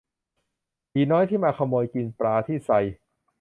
[0.91, 2.71] ผีน้อยที่มาขโมยกินปลาที่ไซ